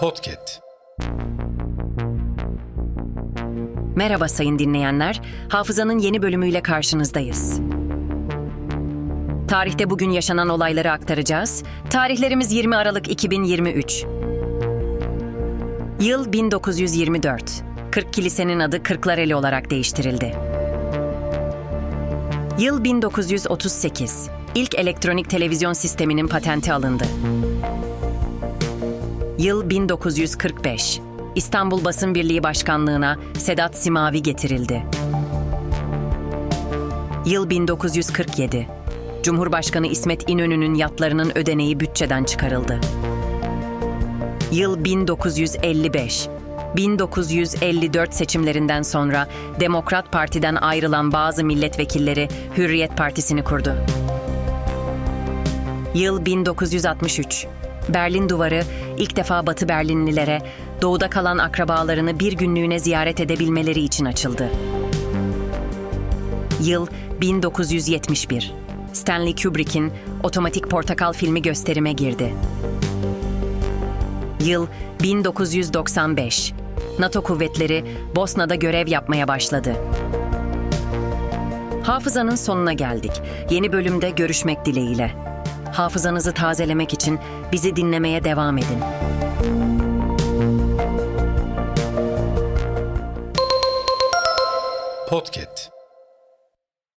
[0.00, 0.60] Podcast.
[3.96, 5.20] Merhaba sayın dinleyenler.
[5.48, 7.60] Hafızanın yeni bölümüyle karşınızdayız.
[9.48, 11.62] Tarihte bugün yaşanan olayları aktaracağız.
[11.90, 14.04] Tarihlerimiz 20 Aralık 2023.
[16.00, 17.62] Yıl 1924.
[17.90, 20.36] Kırk kilisenin adı Kırklareli olarak değiştirildi.
[22.58, 24.30] Yıl 1938.
[24.54, 27.04] İlk elektronik televizyon sisteminin patenti alındı.
[29.40, 31.00] Yıl 1945.
[31.34, 34.82] İstanbul Basın Birliği Başkanlığına Sedat Simavi getirildi.
[37.26, 38.68] Yıl 1947.
[39.22, 42.80] Cumhurbaşkanı İsmet İnönü'nün yatlarının ödeneği bütçeden çıkarıldı.
[44.52, 46.28] Yıl 1955.
[46.76, 49.28] 1954 seçimlerinden sonra
[49.60, 53.74] Demokrat Parti'den ayrılan bazı milletvekilleri Hürriyet Partisi'ni kurdu.
[55.94, 57.46] Yıl 1963.
[57.88, 58.62] Berlin Duvarı
[58.98, 60.42] ilk defa Batı Berlinlilere
[60.82, 64.50] doğuda kalan akrabalarını bir günlüğüne ziyaret edebilmeleri için açıldı.
[66.62, 66.86] Yıl
[67.20, 68.54] 1971.
[68.92, 72.34] Stanley Kubrick'in Otomatik Portakal filmi gösterime girdi.
[74.44, 74.66] Yıl
[75.02, 76.52] 1995.
[76.98, 77.84] NATO kuvvetleri
[78.16, 79.74] Bosna'da görev yapmaya başladı.
[81.82, 83.12] Hafızanın sonuna geldik.
[83.50, 85.29] Yeni bölümde görüşmek dileğiyle.
[85.80, 87.20] Hafızanızı tazelemek için
[87.52, 88.78] bizi dinlemeye devam edin.
[95.08, 95.79] Podcast.